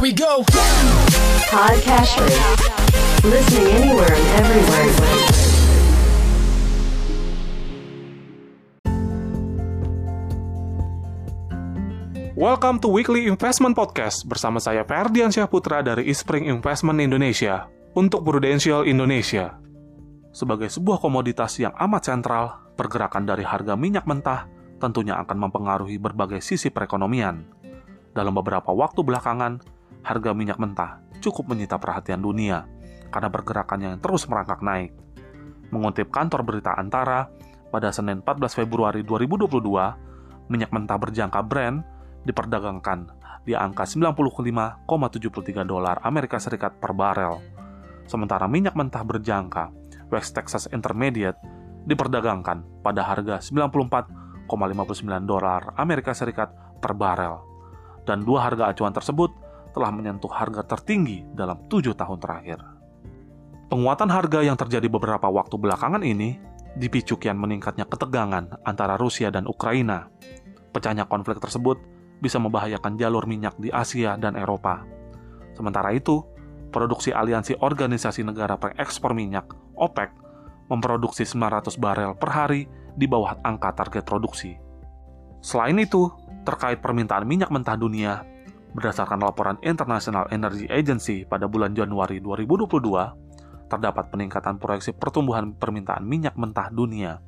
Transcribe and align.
Here 0.00 0.08
we 0.08 0.16
go. 0.16 0.40
Podcasters. 1.52 2.32
Listening 3.20 3.68
anywhere 3.68 4.08
and 4.08 4.26
everywhere. 4.40 4.88
Welcome 12.32 12.80
to 12.80 12.88
Weekly 12.88 13.28
Investment 13.28 13.76
Podcast 13.76 14.24
bersama 14.24 14.56
saya 14.56 14.88
Ferdian 14.88 15.28
Syahputra 15.28 15.84
dari 15.84 16.08
Ispring 16.08 16.48
Investment 16.48 17.04
Indonesia 17.04 17.68
untuk 17.92 18.24
Prudential 18.24 18.88
Indonesia. 18.88 19.60
Sebagai 20.32 20.72
sebuah 20.72 21.04
komoditas 21.04 21.60
yang 21.60 21.76
amat 21.76 22.08
sentral, 22.08 22.72
pergerakan 22.72 23.28
dari 23.28 23.44
harga 23.44 23.76
minyak 23.76 24.08
mentah 24.08 24.48
tentunya 24.80 25.20
akan 25.20 25.36
mempengaruhi 25.44 26.00
berbagai 26.00 26.40
sisi 26.40 26.72
perekonomian. 26.72 27.44
Dalam 28.16 28.32
beberapa 28.32 28.72
waktu 28.72 29.04
belakangan, 29.04 29.69
harga 30.04 30.30
minyak 30.32 30.56
mentah 30.56 31.00
cukup 31.20 31.52
menyita 31.52 31.76
perhatian 31.76 32.24
dunia 32.24 32.64
karena 33.12 33.28
pergerakannya 33.28 33.88
yang 33.94 34.00
terus 34.00 34.24
merangkak 34.26 34.64
naik. 34.64 34.96
Mengutip 35.70 36.10
kantor 36.10 36.42
berita 36.42 36.74
Antara, 36.74 37.30
pada 37.70 37.94
Senin 37.94 38.26
14 38.26 38.58
Februari 38.58 39.06
2022, 39.06 40.50
minyak 40.50 40.70
mentah 40.74 40.98
berjangka 40.98 41.42
Brent 41.46 41.86
diperdagangkan 42.26 43.06
di 43.46 43.54
angka 43.54 43.86
95,73 43.86 45.62
dolar 45.62 46.02
Amerika 46.02 46.42
Serikat 46.42 46.78
per 46.82 46.90
barel. 46.90 47.38
Sementara 48.10 48.50
minyak 48.50 48.74
mentah 48.74 49.06
berjangka 49.06 49.70
West 50.10 50.34
Texas 50.34 50.66
Intermediate 50.74 51.38
diperdagangkan 51.86 52.82
pada 52.82 53.06
harga 53.06 53.38
94,59 53.38 54.50
dolar 55.30 55.70
Amerika 55.78 56.10
Serikat 56.10 56.50
per 56.82 56.98
barel. 56.98 57.38
Dan 58.02 58.26
dua 58.26 58.50
harga 58.50 58.74
acuan 58.74 58.90
tersebut 58.90 59.30
telah 59.70 59.90
menyentuh 59.94 60.30
harga 60.30 60.66
tertinggi 60.66 61.26
dalam 61.34 61.66
tujuh 61.70 61.94
tahun 61.94 62.18
terakhir. 62.18 62.58
Penguatan 63.70 64.10
harga 64.10 64.42
yang 64.42 64.58
terjadi 64.58 64.90
beberapa 64.90 65.30
waktu 65.30 65.54
belakangan 65.54 66.02
ini 66.02 66.42
dipicu 66.74 67.18
kian 67.18 67.38
meningkatnya 67.38 67.86
ketegangan 67.86 68.58
antara 68.66 68.98
Rusia 68.98 69.30
dan 69.30 69.46
Ukraina. 69.46 70.10
Pecahnya 70.74 71.06
konflik 71.06 71.38
tersebut 71.38 71.78
bisa 72.18 72.42
membahayakan 72.42 72.98
jalur 72.98 73.26
minyak 73.30 73.54
di 73.58 73.70
Asia 73.70 74.18
dan 74.18 74.34
Eropa. 74.34 74.82
Sementara 75.54 75.94
itu, 75.94 76.22
produksi 76.70 77.10
Aliansi 77.10 77.58
Organisasi 77.58 78.22
Negara 78.22 78.54
Pengekspor 78.58 79.14
Minyak 79.14 79.50
OPEC 79.74 80.10
memproduksi 80.70 81.26
900 81.26 81.74
barel 81.82 82.12
per 82.14 82.30
hari 82.30 82.70
di 82.94 83.10
bawah 83.10 83.38
angka 83.42 83.74
target 83.74 84.06
produksi. 84.06 84.54
Selain 85.42 85.74
itu, 85.78 86.06
terkait 86.46 86.78
permintaan 86.78 87.26
minyak 87.26 87.50
mentah 87.50 87.74
dunia, 87.74 88.22
berdasarkan 88.74 89.18
laporan 89.20 89.56
International 89.66 90.26
Energy 90.30 90.70
Agency 90.70 91.26
pada 91.26 91.50
bulan 91.50 91.74
Januari 91.74 92.22
2022, 92.22 93.70
terdapat 93.70 94.10
peningkatan 94.10 94.58
proyeksi 94.58 94.94
pertumbuhan 94.94 95.54
permintaan 95.54 96.02
minyak 96.02 96.34
mentah 96.34 96.70
dunia, 96.70 97.22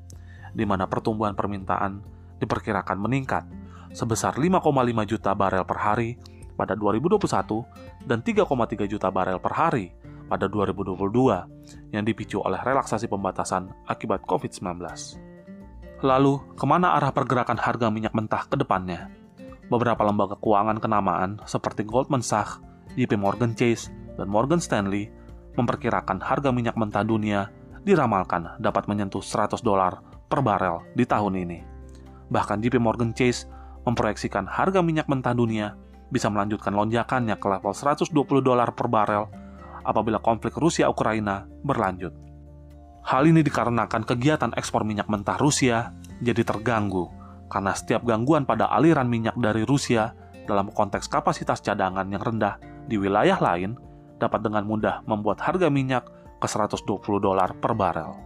di 0.55 0.67
mana 0.67 0.87
pertumbuhan 0.87 1.35
permintaan 1.35 2.03
diperkirakan 2.43 2.99
meningkat 2.99 3.47
sebesar 3.95 4.35
5,5 4.35 4.67
juta 5.07 5.31
barel 5.37 5.63
per 5.63 5.79
hari 5.79 6.19
pada 6.59 6.75
2021 6.75 8.09
dan 8.09 8.19
3,3 8.21 8.91
juta 8.91 9.09
barel 9.09 9.39
per 9.39 9.53
hari 9.55 9.95
pada 10.27 10.49
2022 10.49 11.93
yang 11.93 12.05
dipicu 12.05 12.41
oleh 12.41 12.59
relaksasi 12.59 13.07
pembatasan 13.07 13.69
akibat 13.85 14.25
COVID-19. 14.25 14.81
Lalu, 16.03 16.35
ke 16.59 16.65
mana 16.67 16.99
arah 16.99 17.15
pergerakan 17.15 17.61
harga 17.61 17.87
minyak 17.93 18.11
mentah 18.11 18.49
ke 18.51 18.59
depannya? 18.59 19.22
Beberapa 19.73 20.05
lembaga 20.05 20.37
keuangan 20.37 20.77
kenamaan 20.77 21.41
seperti 21.49 21.89
Goldman 21.89 22.21
Sachs, 22.21 22.61
JP 22.93 23.17
Morgan 23.17 23.57
Chase, 23.57 23.89
dan 24.21 24.29
Morgan 24.29 24.61
Stanley 24.61 25.09
memperkirakan 25.57 26.21
harga 26.21 26.53
minyak 26.53 26.77
mentah 26.77 27.01
dunia 27.01 27.49
diramalkan 27.83 28.61
dapat 28.61 28.85
menyentuh 28.85 29.25
100 29.25 29.65
dolar 29.65 30.05
per 30.29 30.45
barel 30.45 30.85
di 30.93 31.09
tahun 31.09 31.41
ini. 31.41 31.59
Bahkan 32.29 32.61
JP 32.61 32.77
Morgan 32.77 33.17
Chase 33.17 33.49
memproyeksikan 33.89 34.45
harga 34.45 34.85
minyak 34.85 35.09
mentah 35.09 35.33
dunia 35.33 35.75
bisa 36.13 36.29
melanjutkan 36.29 36.77
lonjakannya 36.77 37.41
ke 37.41 37.47
level 37.49 37.73
120 37.73 38.13
dolar 38.45 38.69
per 38.77 38.87
barel 38.93 39.25
apabila 39.83 40.21
konflik 40.21 40.55
Rusia-Ukraina 40.61 41.49
berlanjut. 41.65 42.13
Hal 43.03 43.27
ini 43.27 43.43
dikarenakan 43.43 44.07
kegiatan 44.07 44.53
ekspor 44.55 44.87
minyak 44.87 45.11
mentah 45.11 45.35
Rusia 45.41 45.91
jadi 46.23 46.47
terganggu 46.47 47.22
karena 47.53 47.77
setiap 47.77 48.01
gangguan 48.09 48.49
pada 48.49 48.73
aliran 48.73 49.05
minyak 49.13 49.37
dari 49.37 49.69
Rusia 49.69 50.17
dalam 50.49 50.73
konteks 50.73 51.05
kapasitas 51.13 51.61
cadangan 51.61 52.09
yang 52.09 52.25
rendah 52.25 52.57
di 52.89 52.97
wilayah 52.97 53.37
lain 53.37 53.77
dapat 54.17 54.41
dengan 54.41 54.65
mudah 54.65 55.05
membuat 55.05 55.45
harga 55.45 55.69
minyak 55.69 56.09
ke 56.41 56.49
120 56.49 57.05
dolar 57.21 57.53
per 57.61 57.77
barel. 57.77 58.17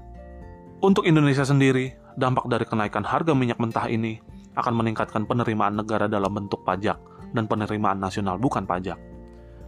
Untuk 0.79 1.05
Indonesia 1.11 1.43
sendiri, 1.43 1.91
dampak 2.15 2.47
dari 2.47 2.65
kenaikan 2.65 3.03
harga 3.03 3.35
minyak 3.35 3.59
mentah 3.59 3.91
ini 3.91 4.23
akan 4.55 4.73
meningkatkan 4.79 5.27
penerimaan 5.27 5.75
negara 5.75 6.07
dalam 6.07 6.31
bentuk 6.33 6.63
pajak 6.63 6.97
dan 7.35 7.45
penerimaan 7.51 7.99
nasional 7.99 8.39
bukan 8.39 8.65
pajak. 8.65 8.97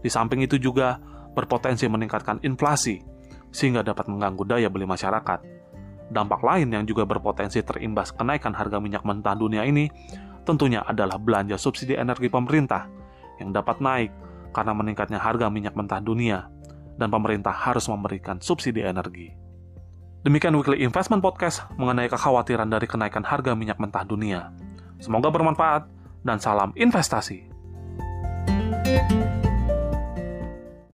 Di 0.01 0.09
samping 0.09 0.47
itu 0.47 0.57
juga 0.57 1.03
berpotensi 1.35 1.85
meningkatkan 1.91 2.41
inflasi 2.47 3.03
sehingga 3.51 3.83
dapat 3.83 4.07
mengganggu 4.07 4.45
daya 4.47 4.69
beli 4.71 4.87
masyarakat 4.89 5.58
Dampak 6.09 6.41
lain 6.41 6.73
yang 6.73 6.89
juga 6.89 7.05
berpotensi 7.05 7.61
terimbas 7.61 8.17
kenaikan 8.17 8.57
harga 8.57 8.81
minyak 8.81 9.05
mentah 9.05 9.37
dunia 9.37 9.65
ini 9.69 9.93
tentunya 10.49 10.81
adalah 10.81 11.21
belanja 11.21 11.61
subsidi 11.61 11.93
energi 11.93 12.33
pemerintah 12.33 12.89
yang 13.37 13.53
dapat 13.53 13.85
naik 13.85 14.11
karena 14.57 14.73
meningkatnya 14.73 15.21
harga 15.21 15.53
minyak 15.53 15.77
mentah 15.77 16.01
dunia 16.01 16.49
dan 16.97 17.13
pemerintah 17.13 17.53
harus 17.53 17.85
memberikan 17.87 18.41
subsidi 18.41 18.81
energi. 18.81 19.37
Demikian 20.25 20.57
Weekly 20.57 20.83
Investment 20.83 21.21
Podcast 21.21 21.69
mengenai 21.79 22.11
kekhawatiran 22.11 22.67
dari 22.67 22.89
kenaikan 22.91 23.23
harga 23.23 23.55
minyak 23.55 23.79
mentah 23.79 24.03
dunia. 24.03 24.51
Semoga 24.99 25.31
bermanfaat 25.31 25.87
dan 26.27 26.43
salam 26.43 26.75
investasi. 26.75 27.47
thank 28.89 29.13
you 29.13 29.38